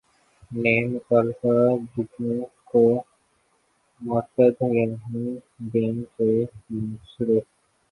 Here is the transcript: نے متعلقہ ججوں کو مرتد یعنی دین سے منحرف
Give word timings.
نے 0.51 0.73
متعلقہ 0.85 1.53
ججوں 1.91 2.39
کو 2.69 2.81
مرتد 4.01 4.55
یعنی 4.71 5.25
دین 5.71 6.03
سے 6.13 6.29
منحرف 6.69 7.43